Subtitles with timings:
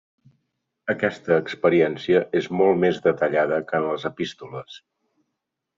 [0.93, 4.85] Aquesta experiència és molt més detallada que en les Epístoles.